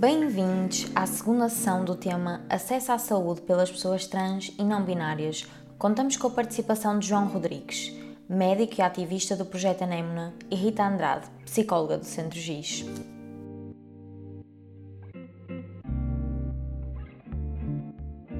[0.00, 5.42] Bem-vindos à segunda sessão do tema Acesso à Saúde pelas Pessoas Trans e Não Binárias.
[5.78, 7.94] Contamos com a participação de João Rodrigues,
[8.26, 12.86] médico e ativista do Projeto Anémona, e Rita Andrade, psicóloga do Centro GIS.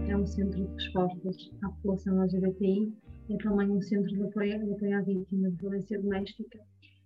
[0.08, 2.94] É um centro de respostas à população LGBTI,
[3.30, 6.58] é também um centro de apoio, de apoio à vítima de violência doméstica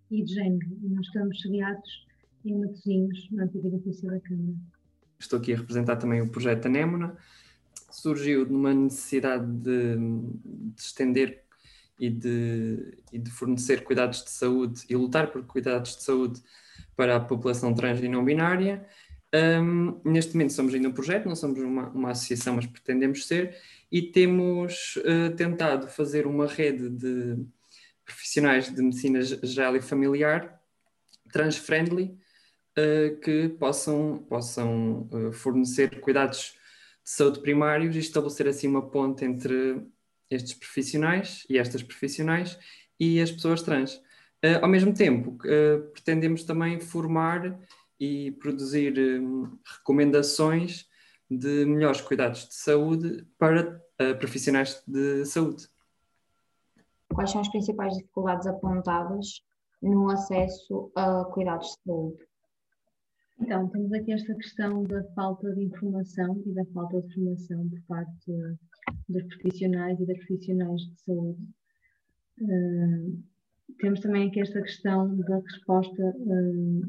[0.09, 0.79] e de género.
[0.85, 2.06] E nós estamos sediados
[2.55, 4.55] na antiga edifício da Câmara.
[5.19, 7.17] Estou aqui a representar também o projeto Anémona.
[7.91, 11.43] Surgiu numa necessidade de, de estender
[11.99, 16.43] e de, e de, fornecer cuidados de saúde e lutar por cuidados de saúde
[16.95, 18.87] para a população trans e não binária.
[19.35, 23.57] Um, neste momento somos ainda um projeto, não somos uma, uma associação, mas pretendemos ser,
[23.91, 27.45] e temos uh, tentado fazer uma rede de
[28.05, 30.61] profissionais de medicina geral e familiar
[31.33, 32.17] trans-friendly
[32.77, 36.55] uh, que possam, possam uh, fornecer cuidados
[37.05, 39.87] de saúde primários e estabelecer assim uma ponte entre
[40.31, 42.59] estes profissionais e estas profissionais
[42.99, 43.97] e as pessoas trans.
[44.45, 45.39] Uh, ao mesmo tempo,
[45.93, 47.59] pretendemos também formar
[47.99, 48.95] e produzir
[49.79, 50.87] recomendações
[51.31, 53.83] de melhores cuidados de saúde para
[54.19, 55.67] profissionais de saúde.
[57.13, 59.43] Quais são as principais dificuldades apontadas
[59.81, 62.27] no acesso a cuidados de saúde?
[63.41, 67.81] Então, temos aqui esta questão da falta de informação e da falta de formação por
[67.83, 68.33] parte
[69.09, 71.43] dos profissionais e das profissionais de saúde.
[72.41, 73.23] Uh,
[73.79, 76.83] temos também aqui esta questão da resposta uh,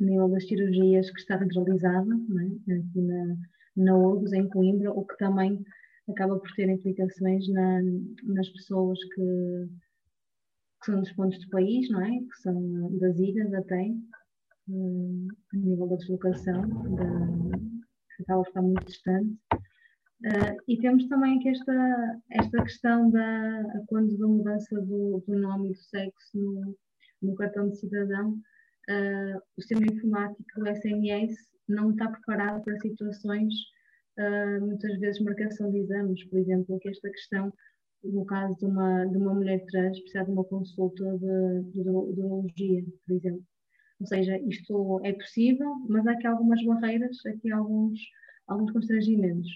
[0.00, 2.72] a nível das cirurgias que está centralizada, é?
[2.74, 3.36] aqui na,
[3.76, 5.64] na URGS, em Coimbra, o que também
[6.08, 7.80] acaba por ter implicações na,
[8.24, 9.68] nas pessoas que,
[10.80, 12.10] que, são dos pontos do país, não é?
[12.10, 13.94] Que são das ilhas até,
[14.68, 16.62] uh, a nível da deslocação,
[16.96, 17.64] da,
[18.16, 19.36] que estar muito distante.
[20.24, 25.70] Uh, e temos também aqui esta, esta questão da, quando da mudança do, do nome
[25.70, 26.76] e do sexo no,
[27.22, 31.34] no cartão de cidadão, uh, o sistema informático do SMS
[31.68, 33.52] não está preparado para situações,
[34.18, 37.52] uh, muitas vezes, marcação de exames, por exemplo, que esta questão,
[38.02, 43.16] no caso de uma, de uma mulher trans, precisar de uma consulta de urologia, por
[43.16, 43.44] exemplo.
[44.00, 48.00] Ou seja, isto é possível, mas há aqui algumas barreiras, aqui alguns,
[48.46, 49.50] alguns constrangimentos.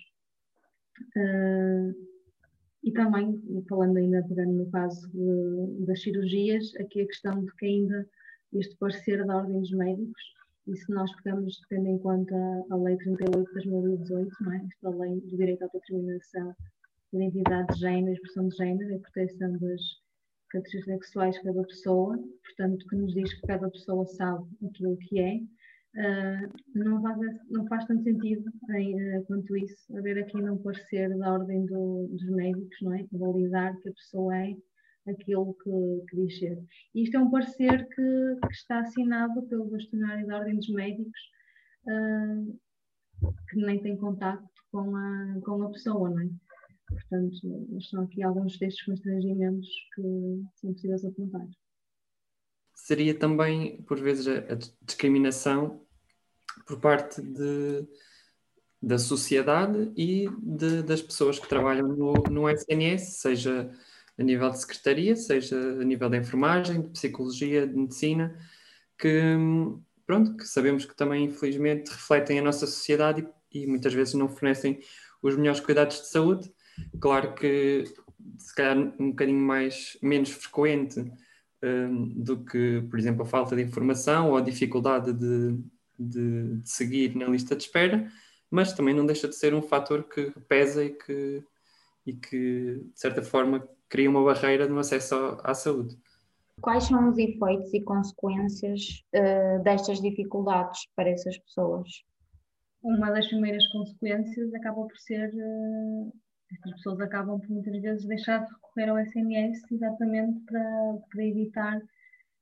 [1.16, 2.08] Uh,
[2.82, 7.66] e também, falando ainda pegando no caso de, das cirurgias, aqui a questão de que
[7.66, 8.08] ainda
[8.54, 10.22] este parecer da Ordem dos Médicos,
[10.66, 12.34] e se nós pegamos, tendo em conta
[12.70, 14.66] a Lei 38 de 2018, não é?
[14.66, 16.54] esta lei do direito à autodeterminação,
[17.12, 19.80] identidade de género, expressão de género e proteção das
[20.50, 25.20] características sexuais de cada pessoa, portanto, que nos diz que cada pessoa sabe aquilo que
[25.20, 27.18] é, uh, não, faz,
[27.50, 32.28] não faz tanto sentido uh, quanto isso, haver aqui não parecer da ordem do, dos
[32.30, 33.06] médicos, não é?
[33.12, 34.56] Validar que a pessoa é
[35.10, 36.58] aquilo que, que diz ser.
[36.94, 41.20] E isto é um parecer que, que, está assinado pelo bastonário da Ordem dos Médicos,
[41.86, 42.58] uh,
[43.48, 46.28] que nem tem contato com a, com a pessoa, não é?
[46.88, 47.36] Portanto,
[47.82, 51.46] são aqui alguns destes constrangimentos que são possíveis apontar.
[52.74, 55.84] Seria também, por vezes, a, discriminação
[56.66, 57.86] por parte de,
[58.80, 63.70] da sociedade e de, das pessoas que trabalham no, no SNS, seja
[64.16, 68.36] a nível de secretaria, seja a nível da enfermagem, de psicologia, de medicina,
[68.98, 69.36] que,
[70.06, 74.28] pronto, que sabemos que também, infelizmente, refletem a nossa sociedade e, e muitas vezes não
[74.28, 74.80] fornecem
[75.22, 76.50] os melhores cuidados de saúde
[77.00, 77.84] Claro que
[78.38, 81.00] se calhar um bocadinho mais, menos frequente
[81.62, 85.58] um, do que, por exemplo, a falta de informação ou a dificuldade de,
[85.98, 88.10] de, de, seguir na lista de espera,
[88.50, 91.42] mas também não deixa de ser um fator que pesa e que,
[92.06, 95.96] e que de certa forma, cria uma barreira no acesso à saúde.
[96.60, 101.88] Quais são os efeitos e consequências uh, destas dificuldades para essas pessoas?
[102.82, 106.12] Uma das primeiras consequências acaba por ser uh,
[106.52, 111.80] estas pessoas acabam por muitas vezes deixar de recorrer ao SMS exatamente para, para evitar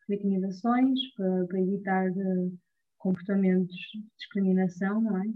[0.08, 2.50] vitimizações, para, para evitar eh,
[2.99, 5.26] comportamentos de discriminação, não é?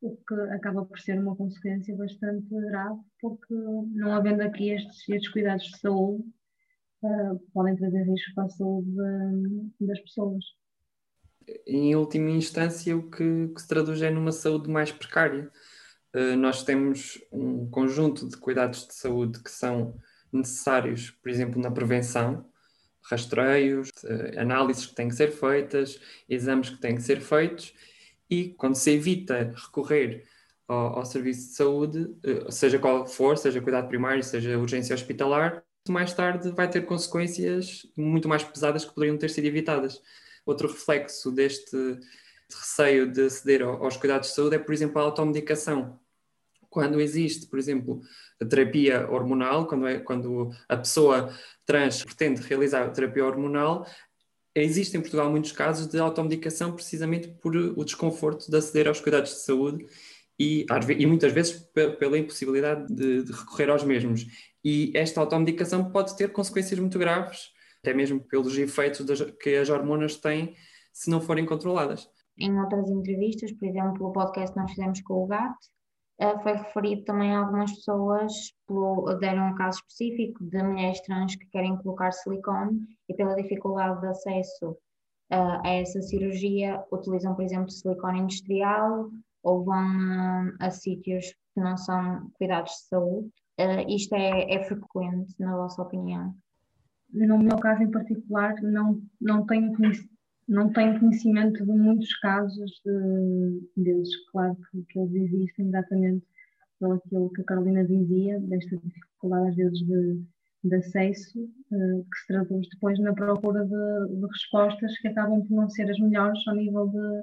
[0.00, 5.32] O que acaba por ser uma consequência bastante grave, porque não havendo aqui estes, estes
[5.32, 6.22] cuidados de saúde,
[7.02, 10.44] uh, podem trazer risco para a saúde de, das pessoas.
[11.66, 15.50] Em última instância, o que, que se traduz é numa saúde mais precária
[16.36, 19.94] nós temos um conjunto de cuidados de saúde que são
[20.32, 22.44] necessários, por exemplo, na prevenção,
[23.02, 27.74] rastreios, eh, análises que têm que ser feitas, exames que têm que ser feitos,
[28.30, 30.24] e quando se evita recorrer
[30.66, 35.64] ao, ao serviço de saúde, eh, seja qual for, seja cuidado primário, seja urgência hospitalar,
[35.88, 40.02] mais tarde vai ter consequências muito mais pesadas que poderiam ter sido evitadas.
[40.44, 41.98] Outro reflexo deste
[42.50, 45.98] receio de aceder aos cuidados de saúde é, por exemplo, a automedicação.
[46.70, 48.00] Quando existe, por exemplo,
[48.40, 51.32] a terapia hormonal, quando, é, quando a pessoa
[51.64, 53.86] trans pretende realizar terapia hormonal,
[54.54, 59.30] existem em Portugal muitos casos de automedicação precisamente por o desconforto de aceder aos cuidados
[59.30, 59.86] de saúde
[60.38, 60.66] e,
[60.98, 61.68] e muitas vezes
[61.98, 64.26] pela impossibilidade de, de, recorrer aos mesmos.
[64.64, 67.50] E esta automedicação pode ter consequências muito graves,
[67.80, 70.54] até mesmo pelos efeitos das, que as hormonas têm
[70.92, 72.08] se não forem controladas.
[72.38, 75.77] Em outras entrevistas, por exemplo, o podcast que nós fizemos com o GAT, uh,
[76.42, 78.32] foi referido também a algumas pessoas,
[79.20, 84.08] deram um caso específico de mulheres trans que querem colocar silicone e pela dificuldade de
[84.08, 89.10] acesso uh, a essa cirurgia, utilizam, por exemplo, silicone industrial
[89.44, 93.30] ou vão uh, a sítios que não são cuidados de saúde.
[93.88, 96.34] isto é, é frequente, na vossa opinião?
[97.12, 99.72] No meu caso em particular, não, não tenho
[100.48, 104.08] não tenho conhecimento de muitos casos de, deles.
[104.32, 106.26] Claro que, que eles existem exatamente
[107.10, 110.22] pelo que a Carolina dizia, desta dificuldade às vezes de,
[110.64, 115.54] de acesso, uh, que se traduz depois na procura de, de, respostas que acabam por
[115.54, 117.22] não ser as melhores ao nível de,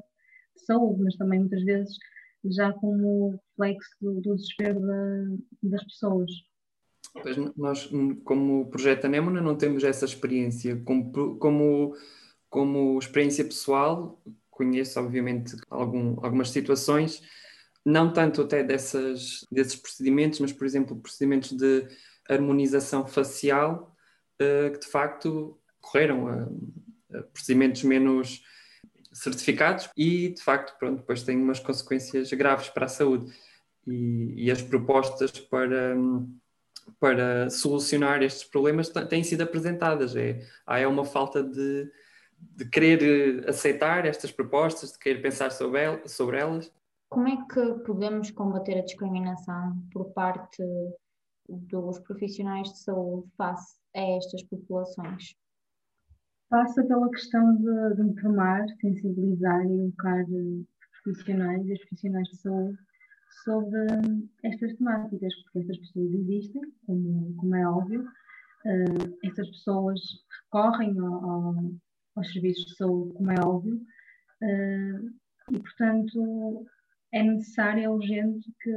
[0.55, 1.97] de saúde, mas também muitas vezes
[2.51, 4.79] já como reflexo do, do desespero
[5.63, 6.31] das pessoas.
[7.23, 7.89] Pois nós,
[8.25, 10.75] como projeto Anémona, não temos essa experiência.
[10.83, 11.95] Como, como
[12.49, 17.21] como experiência pessoal, conheço obviamente algum, algumas situações,
[17.85, 21.87] não tanto até dessas, desses procedimentos, mas por exemplo procedimentos de
[22.27, 23.95] harmonização facial
[24.41, 28.43] uh, que de facto correram a, a, procedimentos menos
[29.13, 33.31] certificados e de facto pronto, depois têm umas consequências graves para a saúde.
[33.87, 35.95] E, e as propostas para
[36.99, 40.15] para solucionar estes problemas têm sido apresentadas.
[40.15, 41.89] É, há é uma falta de
[42.37, 46.71] de querer eh, aceitar estas propostas, de querer pensar sobre, el sobre elas?
[47.09, 50.63] Como é que podemos combater a discriminação por parte
[51.47, 55.35] dos profissionais de saúde face a estas populações?
[56.49, 60.65] Passa pela questão de, de informar, sensibilizar e educar os
[61.03, 62.77] profissionais e os profissionais de saúde
[63.43, 63.85] sobre
[64.43, 69.99] estas temáticas, porque estas pessoas existem, como, como é óbvio, uh, estas pessoas
[70.43, 71.55] recorrem ao, ao,
[72.15, 75.09] aos serviços de saúde, como é óbvio, uh,
[75.51, 76.65] e portanto
[77.13, 78.71] é necessário, é urgente que,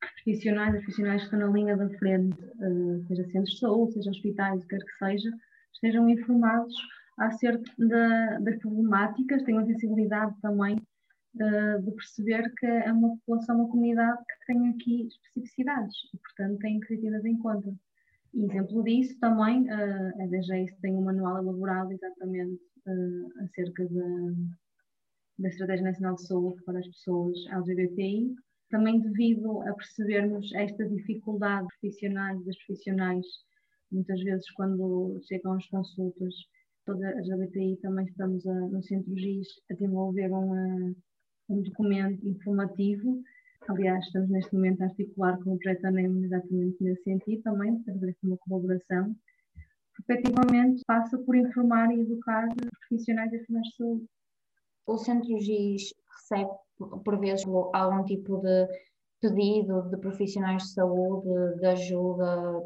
[0.00, 4.10] que profissionais, profissionais que estão na linha da frente, uh, seja centros de saúde, seja
[4.10, 5.30] hospitais, o que quer que seja,
[5.72, 6.74] estejam informados
[7.18, 13.68] acerca da, das problemáticas, tenham sensibilidade também uh, de perceber que é uma população, uma
[13.68, 17.74] comunidade que tem aqui especificidades e, portanto, têm que ser tidas em conta.
[18.38, 24.34] Exemplo disso também, uh, a DGS tem um manual elaborado exatamente uh, acerca da,
[25.38, 28.34] da Estratégia Nacional de Saúde para as pessoas LGBTI,
[28.68, 33.24] também devido a percebermos esta dificuldade profissionais das profissionais,
[33.90, 36.34] muitas vezes quando chegam às consultas,
[36.84, 40.94] toda a LGBTI também estamos a, no Centro GIS a desenvolver um,
[41.48, 43.22] um documento informativo
[43.68, 48.16] Aliás, estamos neste momento a articular com o projeto ANEM exatamente nesse sentido também, fazer
[48.22, 49.12] uma colaboração,
[49.96, 54.06] que efetivamente passa por informar e educar profissionais e profissionais de saúde.
[54.86, 56.50] O Centro GIS recebe,
[57.04, 58.68] por vezes, algum tipo de
[59.20, 62.62] pedido de profissionais de saúde, de ajuda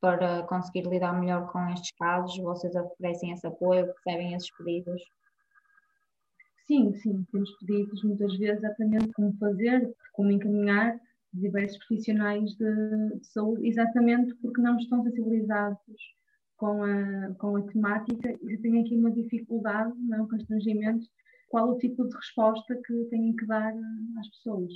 [0.00, 2.38] para conseguir lidar melhor com estes casos?
[2.38, 5.02] Vocês oferecem esse apoio, recebem esses pedidos?
[6.68, 11.00] Sim, sim, temos pedidos muitas vezes exatamente como fazer, como encaminhar
[11.32, 15.78] diversos profissionais de, de saúde, exatamente porque não estão sensibilizados
[16.58, 21.06] com a, com a temática e têm aqui uma dificuldade, não, um constrangimento,
[21.48, 23.72] qual o tipo de resposta que têm que dar
[24.18, 24.72] às pessoas.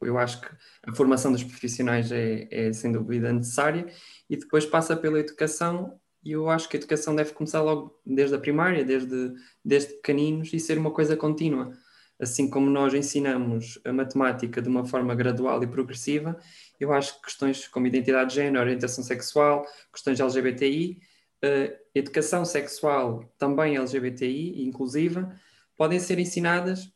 [0.00, 0.48] Eu acho que
[0.88, 3.86] a formação dos profissionais é, é sem dúvida necessária
[4.28, 8.34] e depois passa pela educação e eu acho que a educação deve começar logo desde
[8.34, 9.32] a primária, desde,
[9.64, 11.72] desde pequeninos e ser uma coisa contínua.
[12.20, 16.38] Assim como nós ensinamos a matemática de uma forma gradual e progressiva,
[16.78, 21.00] eu acho que questões como identidade de género, orientação sexual, questões LGBTI,
[21.44, 25.34] uh, educação sexual também LGBTI inclusiva,
[25.76, 26.92] podem ser ensinadas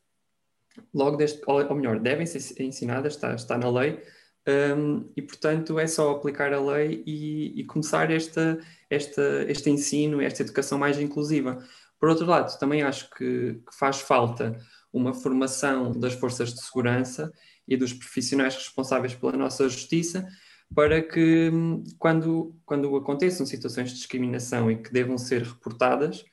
[0.94, 4.00] logo desde, ou melhor, devem ser ensinadas, está, está na lei,
[4.48, 10.20] um, e, portanto, é só aplicar a lei e, e começar esta, esta, este ensino,
[10.20, 11.58] esta educação mais inclusiva.
[11.98, 14.56] Por outro lado, também acho que, que faz falta
[14.92, 17.32] uma formação das forças de segurança
[17.66, 20.26] e dos profissionais responsáveis pela nossa justiça
[20.74, 21.50] para que
[21.98, 26.24] quando, quando aconteçam situações de discriminação e que devam ser reportadas,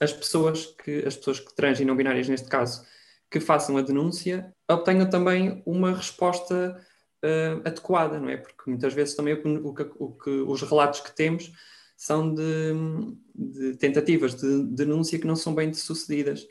[0.00, 2.84] as pessoas que as pessoas que trans e não binárias neste caso
[3.30, 6.80] que façam a denúncia obtenham também uma resposta
[7.24, 8.36] uh, adequada, não é?
[8.36, 11.52] Porque muitas vezes também o, o, o que, os relatos que temos
[11.96, 12.72] são de,
[13.34, 16.46] de, tentativas de denúncia que não são bem sucedidas.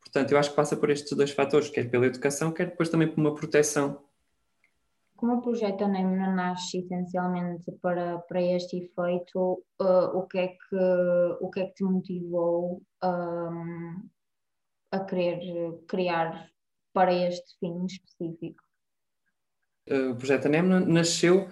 [0.00, 3.08] Portanto, eu acho que passa por estes dois fatores, quer pela educação, quer depois também
[3.08, 4.04] por uma proteção.
[5.16, 10.76] Como o projeto ANEM nasce essencialmente para, para este efeito, uh, o, que é que,
[11.40, 14.08] o que é que te motivou um,
[14.90, 16.48] a querer criar
[16.92, 18.61] para este fim específico?
[19.88, 21.48] Uh, o projeto ANEM nasceu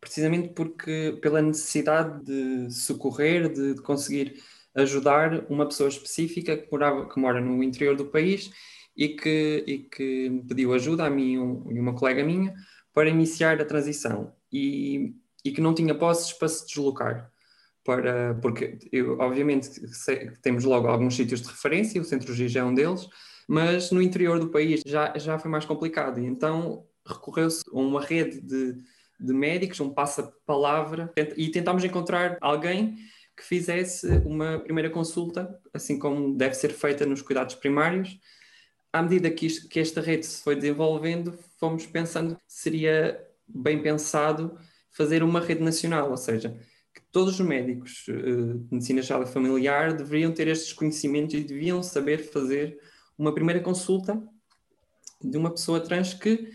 [0.00, 4.42] precisamente porque pela necessidade de socorrer, de, conseguir
[4.74, 8.50] ajudar uma pessoa específica que, morava, que mora no interior do país
[8.96, 12.54] e que, e que pediu ajuda a mim e uma colega minha
[12.92, 17.30] para iniciar a transição e, e que não tinha posses para se deslocar.
[17.84, 22.62] Para, porque eu, obviamente sei, temos logo alguns sítios de referência, o Centro Giz é
[22.62, 23.08] um deles,
[23.48, 28.00] mas no interior do país já, já foi mais complicado e então recorreu-se a uma
[28.00, 28.74] rede de,
[29.18, 32.96] de médicos, um passa-palavra e tentámos encontrar alguém
[33.36, 38.18] que fizesse uma primeira consulta, assim como deve ser feita nos cuidados primários.
[38.92, 43.82] À medida que, isto, que esta rede se foi desenvolvendo, fomos pensando que seria bem
[43.82, 44.58] pensado
[44.90, 46.54] fazer uma rede nacional, ou seja,
[46.92, 51.44] que todos os médicos uh, de medicina geral e familiar deveriam ter estes conhecimentos e
[51.44, 52.78] deviam saber fazer
[53.16, 54.20] uma primeira consulta
[55.22, 56.50] de uma pessoa trans que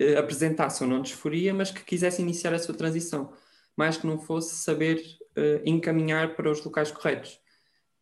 [0.00, 3.32] uh, apresentasse ou não disforia, mas que quisesse iniciar a sua transição,
[3.76, 5.02] mais que não fosse saber
[5.36, 7.40] uh, encaminhar para os locais corretos.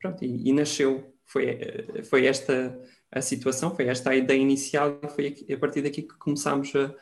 [0.00, 2.76] Pronto, e, e, nasceu, foi, eh, foi esta
[3.12, 6.74] a situação, foi esta a ideia inicial e foi aqui, a partir daqui que começámos
[6.74, 6.92] a,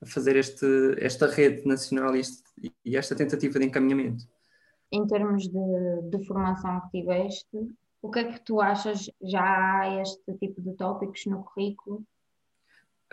[0.00, 0.64] a fazer este,
[0.98, 2.42] esta rede nacional e, este,
[2.84, 4.24] e, esta tentativa de encaminhamento.
[4.92, 7.58] Em termos de, de formação que tiveste,
[8.00, 9.10] o que é que tu achas?
[9.22, 12.04] Já há este tipo de tópicos no currículo?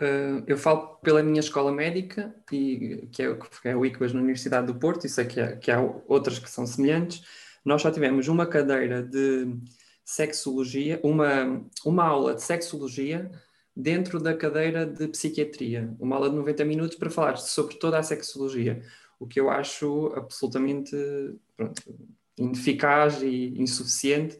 [0.02, 4.20] Uh, eu falo pela minha escola médica, e, que, é, que é o ICBAS na
[4.20, 7.22] Universidade do Porto, e sei que, é, que há outras que são semelhantes.
[7.64, 9.56] Nós só tivemos uma cadeira de
[10.04, 13.30] sexologia, uma, uma aula de sexologia
[13.76, 18.02] dentro da cadeira de psiquiatria, uma aula de 90 minutos para falar sobre toda a
[18.02, 18.82] sexologia,
[19.20, 20.96] o que eu acho absolutamente
[21.56, 21.80] pronto,
[22.36, 24.36] ineficaz e insuficiente.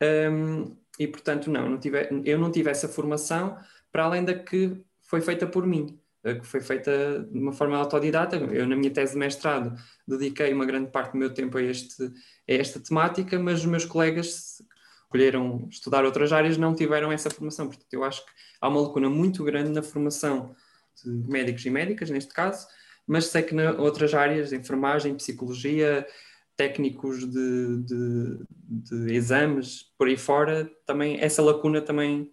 [0.00, 3.58] Um, e portanto, não, não tive, eu não tive essa formação
[3.90, 4.80] para além da que
[5.12, 8.36] foi feita por mim, eh, que foi feita de uma forma autodidata.
[8.36, 9.78] Eu, na minha tese de mestrado,
[10.08, 12.10] dediquei uma grande parte do meu tempo a, este, a
[12.46, 14.62] esta temática, mas os meus colegas
[15.02, 17.66] escolheram estudar outras áreas não tiveram essa formação.
[17.66, 20.56] Portanto, eu acho que há uma lacuna muito grande na formação
[21.04, 22.66] de médicos e médicas, neste caso,
[23.06, 26.06] mas sei que em outras áreas, enfermagem, psicologia,
[26.56, 32.32] técnicos de, de, de, exames, por aí fora, também essa lacuna também,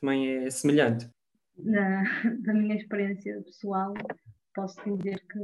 [0.00, 1.08] também é semelhante
[1.58, 2.02] da,
[2.44, 3.94] da minha experiência pessoal,
[4.54, 5.38] posso dizer que,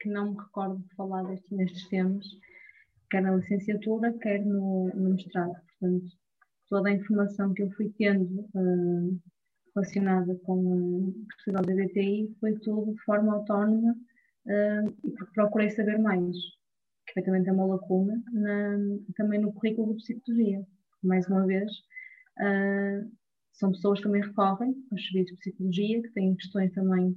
[0.00, 2.26] que não me recordo de falar destes, nestes temas,
[3.10, 5.54] quer na licenciatura, quer no, no mestrado.
[5.78, 6.06] Portanto,
[6.68, 9.20] toda a informação que eu fui tendo uh,
[9.74, 13.92] relacionada com a questão da BTI foi tudo de forma autónoma
[14.46, 16.36] uh, e procurei saber mais,
[17.08, 18.78] que também tem uma lacuna, na,
[19.16, 20.64] também no currículo de psicologia.
[21.02, 21.70] Mais uma vez,
[22.38, 23.10] uh,
[23.52, 27.14] são pessoas que também recorrem aos serviços de psicologia, que têm questões também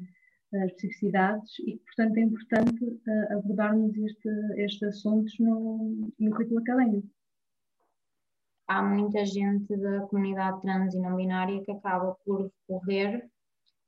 [0.54, 7.08] uh, especificidades e, portanto, é importante uh, abordarmos este, estes assuntos no, no currículo académico.
[8.68, 13.30] Há muita gente da comunidade trans e não binária que acaba por recorrer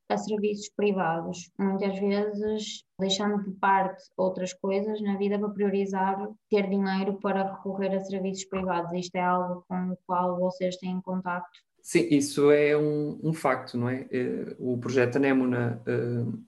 [0.09, 6.69] a serviços privados, muitas vezes deixando de parte outras coisas na vida para priorizar ter
[6.69, 8.93] dinheiro para recorrer a serviços privados.
[8.93, 11.49] Isto é algo com o qual vocês têm contato
[11.87, 14.05] Sim, isso é um, um facto, não é?
[14.11, 16.43] Eh, o projeto Anémona uh,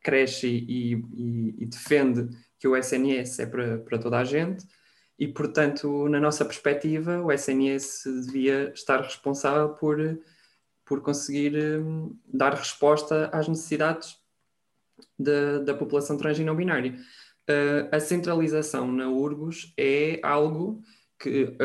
[0.00, 4.64] cresce e, e, e, defende que o SNS é para, para toda a gente
[5.18, 9.98] e, portanto, na nossa perspectiva, o SNS devia estar responsável por,
[10.84, 14.16] por conseguir um, dar resposta às necessidades
[15.18, 16.96] da, população trans e não binária.
[17.90, 20.80] A centralização na URGOS é algo
[21.18, 21.56] que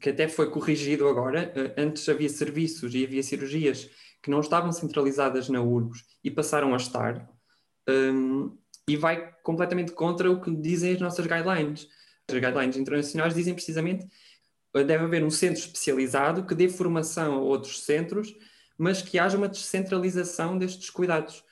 [0.00, 1.52] que até foi corrigido agora.
[1.54, 3.90] Eh, antes havia serviços e havia cirurgias
[4.22, 7.28] que não estavam centralizadas na URBS e passaram a estar,
[7.88, 8.56] um,
[8.88, 11.88] e vai completamente contra o que dizem as nossas guidelines.
[12.28, 14.08] As guidelines internacionais dizem precisamente
[14.72, 18.34] deve haver um centro especializado que dê formação a outros centros,
[18.76, 21.44] mas que haja uma descentralização destes cuidados,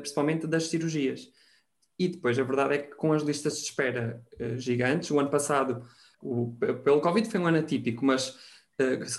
[0.00, 1.30] principalmente das cirurgias.
[1.96, 4.20] E depois a verdade é que com as listas de espera
[4.56, 5.86] gigantes, o ano passado,
[6.22, 8.36] o, pelo Covid foi um ano atípico, mas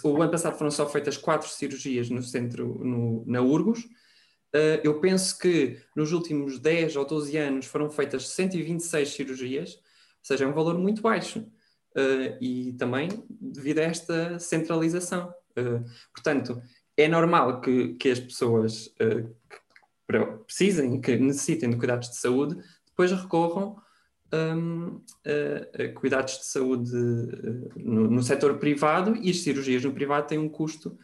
[0.04, 3.86] o ano passado foram só feitas quatro cirurgias no centro, no, na Urgos,
[4.56, 9.82] Uh, eu penso que nos últimos 10 ou 12 anos foram feitas 126 cirurgias, ou
[10.24, 11.40] seja, é um valor muito baixo.
[11.96, 15.34] Uh, e também devido a esta centralização.
[15.58, 16.62] Uh, portanto,
[16.98, 18.94] é normal que, que as pessoas
[20.08, 23.78] que precisem, que necessitem de cuidados de saúde, depois recorram
[24.34, 26.92] um, a, a, cuidados de saúde
[27.76, 30.98] no, no setor privado e as cirurgias no privado têm um custo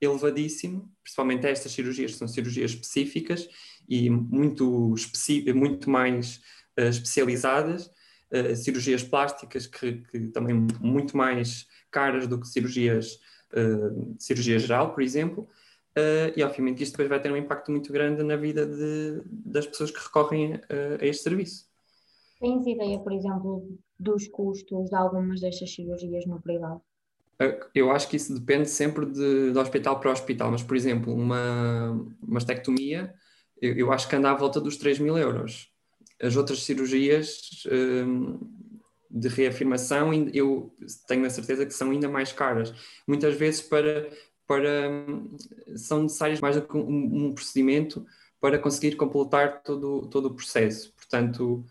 [0.00, 3.48] elevadíssimo, principalmente estas cirurgias são cirurgias específicas
[3.88, 4.94] e muito,
[5.54, 6.40] muito mais
[6.78, 7.90] uh, especializadas,
[8.32, 13.20] uh, cirurgias plásticas que, que, também muito mais caras do que cirurgias,
[13.52, 15.48] uh, cirurgia geral, por exemplo,
[16.34, 19.90] e obviamente isto depois vai ter um impacto muito grande na vida de, das pessoas
[19.90, 20.54] que recorrem
[20.98, 21.69] a este serviço.
[22.40, 23.68] Tens ideia, por exemplo,
[23.98, 26.80] dos custos de algumas destas cirurgias no privado?
[27.74, 32.06] Eu acho que isso depende sempre de, de hospital para hospital, mas, por exemplo, uma
[32.20, 33.14] mastectomia,
[33.60, 35.70] eu, eu acho que anda à volta dos 3 mil euros.
[36.22, 38.38] As outras cirurgias um,
[39.10, 40.74] de reafirmação, eu
[41.08, 42.74] tenho a certeza que são ainda mais caras.
[43.06, 44.10] Muitas vezes para,
[44.46, 45.06] para
[45.76, 48.04] são necessários mais do que um, um procedimento
[48.38, 50.92] para conseguir completar todo, todo o processo.
[50.94, 51.64] Portanto,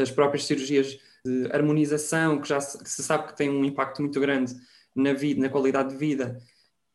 [0.00, 4.02] as próprias cirurgias de harmonização, que já se, que se sabe que têm um impacto
[4.02, 4.54] muito grande
[4.94, 6.40] na vida, na qualidade de vida,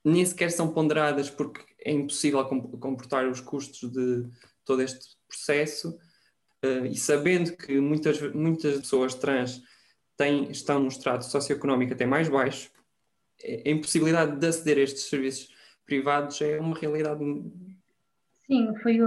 [0.04, 4.28] nem sequer são ponderadas porque é impossível comportar os custos de
[4.64, 5.98] todo este processo.
[6.64, 9.62] Uh, e sabendo que muitas, muitas pessoas trans
[10.18, 12.72] têm, estão num estrato socioeconómico até mais baixo,
[13.44, 15.54] a impossibilidade de aceder a estes serviços
[15.86, 17.24] privados é uma realidade.
[18.48, 18.98] Sim, foi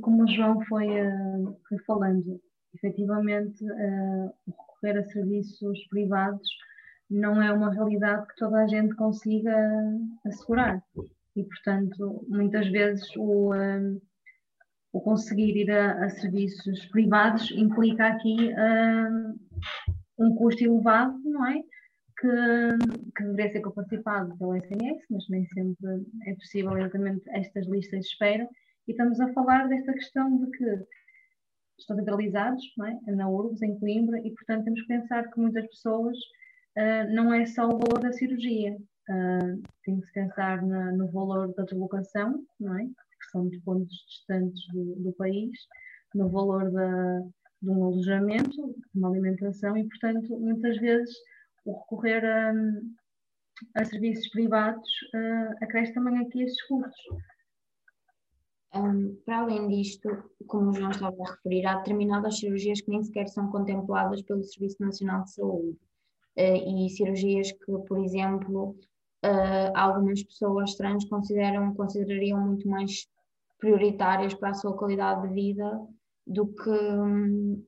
[0.00, 2.40] como o João foi, uh, foi falando.
[2.74, 6.48] Efetivamente, uh, recorrer a serviços privados
[7.10, 9.54] não é uma realidade que toda a gente consiga
[10.26, 10.82] assegurar.
[11.36, 14.00] E, portanto, muitas vezes o, um,
[14.92, 19.38] o conseguir ir a, a, serviços privados implica aqui um,
[20.18, 21.62] um custo elevado, não é?
[22.16, 22.30] Que,
[23.16, 28.06] que deveria ser comparticipado pelo SNS, mas nem sempre é possível exatamente estas listas de
[28.06, 28.48] espera.
[28.86, 30.86] E estamos a falar desta questão de que
[31.78, 32.62] estão centralizados
[33.06, 33.12] é?
[33.12, 36.16] na URBS, em Coimbra, e portanto temos que pensar que muitas pessoas
[36.78, 38.76] uh, não é só o valor da cirurgia.
[39.08, 42.84] Uh, tem que se pensar na, no valor da deslocação, não é?
[42.84, 45.50] que são de pontos distantes do, do país,
[46.14, 47.20] no valor da,
[47.60, 51.14] de um alojamento, de uma alimentação e, portanto, muitas vezes
[51.64, 52.52] o recorrer a,
[53.76, 57.04] a serviços privados uh, acresce também aqui estes custos.
[58.74, 60.08] Um, para além disto,
[60.48, 64.42] como o João estava a referir, há determinadas cirurgias que nem sequer são contempladas pelo
[64.42, 65.78] Serviço Nacional de Saúde.
[66.36, 68.76] Eh, e cirurgias que, por exemplo,
[69.22, 73.08] eh, algumas pessoas trans consideram, considerariam muito mais
[73.58, 75.80] prioritárias para a sua qualidade de vida
[76.26, 77.64] do que,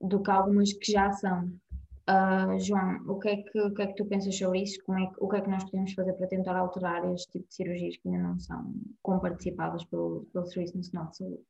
[0.00, 1.52] do que algumas que já são.
[2.08, 4.78] Uh, João, o que, é que, o que é que tu pensas sobre isso?
[4.84, 7.48] Como é que, o que é que nós podemos fazer para tentar alterar este tipo
[7.48, 11.42] de cirurgias que ainda não são comparticipadas pelo, pelo Serviço Nacional de Saúde?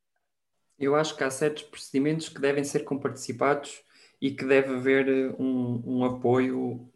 [0.79, 3.83] Eu acho que há certos procedimentos que devem ser comparticipados
[4.19, 6.89] e que deve haver eh, um, um apoio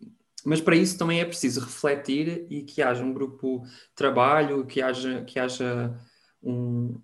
[0.44, 4.82] mas para isso também é preciso refletir e que haja um grupo de trabalho, que
[4.82, 5.96] haja, que haja
[6.42, 7.00] um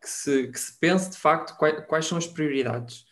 [0.00, 3.04] que se, que se pense de facto quais, quais são as prioridades.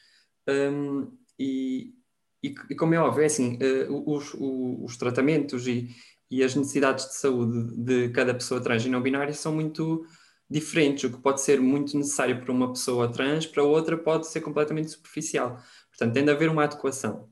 [0.49, 1.95] Um, e,
[2.43, 5.89] e, e, como é óbvio, é assim, uh, os, os, os, tratamentos e,
[6.31, 10.05] e as necessidades de saúde de cada pessoa trans e não binária são muito
[10.49, 11.05] diferentes.
[11.05, 14.91] O que pode ser muito necessário para uma pessoa trans, para outra pode ser completamente
[14.91, 15.61] superficial.
[15.91, 17.29] Portanto, tem de haver uma adequação.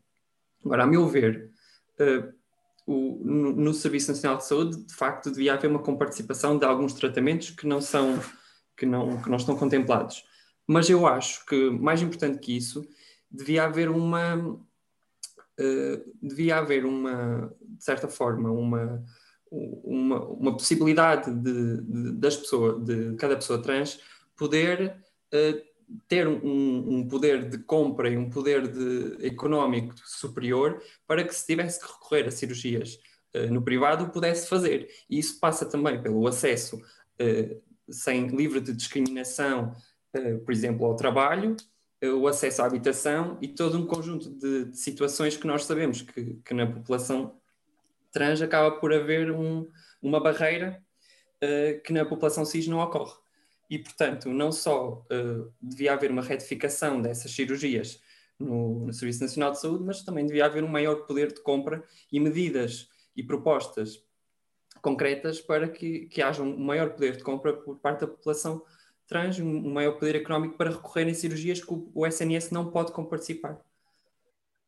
[0.64, 1.50] Agora, a meu ver,
[2.00, 2.32] uh,
[2.86, 6.92] o, no, no, Serviço Nacional de Saúde, de facto, devia haver uma comparticipação de alguns
[6.94, 8.18] tratamentos que não são,
[8.76, 10.24] que não, que não estão contemplados.
[10.66, 12.84] Mas eu acho que, mais importante que isso,
[13.30, 14.58] devia haver uma,
[15.60, 19.04] uh, devia haver uma, de certa forma, uma,
[19.50, 24.00] uma, uma possibilidade de, de, das pessoas, de cada pessoa trans
[24.36, 24.96] poder
[25.32, 25.66] uh,
[26.08, 31.46] ter um, um, poder de compra e um poder de, económico superior para que se
[31.46, 32.98] tivesse que recorrer a cirurgias
[33.34, 34.88] uh, no privado pudesse fazer.
[35.08, 36.80] E isso passa também pelo acesso
[37.88, 39.74] sem livre de discriminação,
[40.44, 41.56] por exemplo, ao trabalho,
[42.02, 46.34] o acesso à habitação e todo um conjunto de, de situações que nós sabemos que,
[46.44, 47.40] que na população
[48.12, 49.68] trans acaba por haver um,
[50.02, 50.82] uma barreira
[51.42, 53.14] uh, que na população cis não ocorre.
[53.68, 58.00] E, portanto, não só uh, devia haver uma retificação dessas cirurgias
[58.38, 61.82] no, no, Serviço Nacional de Saúde, mas também devia haver um maior poder de compra
[62.12, 64.02] e medidas e propostas
[64.80, 68.62] concretas para que, que haja um maior poder de compra por parte da população
[69.06, 73.60] trans, um maior poder económico para recorrer em cirurgias que o, SNS não pode participar.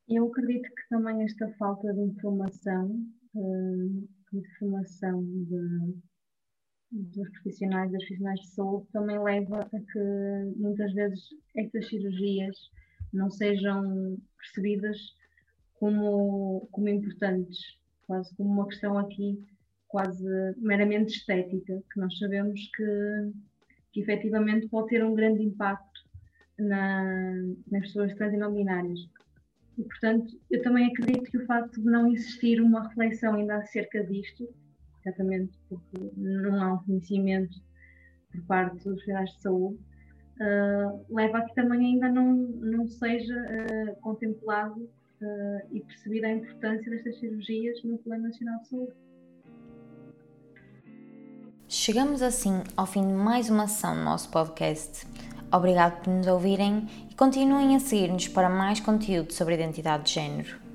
[0.09, 5.95] Eu acredito que também esta falta de informação, uh, de formação de,
[6.91, 11.21] dos profissionais, das profissionais de saúde, também leva a que muitas vezes
[11.57, 12.57] estas cirurgias
[13.13, 14.97] não sejam percebidas
[15.75, 17.59] como, como importantes,
[18.07, 19.39] quase como uma questão aqui
[19.89, 20.25] quase
[20.59, 23.33] meramente estética, que nós sabemos que,
[23.99, 26.01] que efetivamente pode ter um grande impacto
[26.59, 27.33] na,
[27.71, 29.01] nas pessoas trans e não binárias.
[29.77, 34.05] E, portanto, eu também acredito que o facto de não existir uma reflexão ainda acerca
[34.05, 34.49] disto,
[35.05, 37.57] exatamente porque não há um conhecimento
[38.31, 39.79] por parte dos profissionais de saúde,
[40.41, 46.33] uh, leva a que também ainda não, não seja uh, contemplado uh, e percebida a
[46.33, 48.93] importância destas cirurgias no Plano Nacional de Saúde.
[51.71, 55.07] Chegamos assim ao fim de mais uma sessão do nosso podcast.
[55.53, 60.68] Obrigado por nos ouvirem e continuem a seguir-nos para mais conteúdo sobre identidade de género.